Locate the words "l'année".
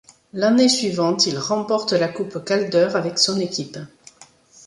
0.33-0.67